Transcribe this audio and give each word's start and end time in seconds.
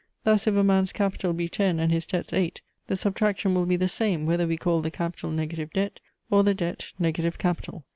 Thus 0.23 0.47
if 0.47 0.55
a 0.55 0.63
man's 0.63 0.91
capital 0.91 1.31
be 1.31 1.47
ten 1.47 1.79
and 1.79 1.91
his 1.91 2.07
debts 2.07 2.33
eight, 2.33 2.61
the 2.87 2.95
subtraction 2.95 3.53
will 3.53 3.67
be 3.67 3.75
the 3.75 3.87
same, 3.87 4.25
whether 4.25 4.47
we 4.47 4.57
call 4.57 4.81
the 4.81 4.89
capital 4.89 5.29
negative 5.29 5.71
debt, 5.73 5.99
or 6.31 6.43
the 6.43 6.55
debt 6.55 6.87
negative 6.97 7.37
capital. 7.37 7.85